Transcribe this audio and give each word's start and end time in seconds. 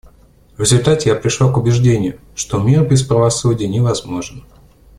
В 0.57 0.61
результате 0.61 1.09
я 1.11 1.15
пришла 1.15 1.51
к 1.53 1.57
убеждению, 1.57 2.19
что 2.33 2.57
мир 2.57 2.83
без 2.83 3.03
правосудия 3.03 3.67
невозможен. 3.67 4.43